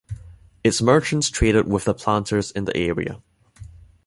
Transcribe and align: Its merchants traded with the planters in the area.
Its 0.63 0.81
merchants 0.81 1.29
traded 1.29 1.67
with 1.67 1.83
the 1.85 1.93
planters 1.93 2.49
in 2.49 2.65
the 2.65 2.75
area. 2.75 3.21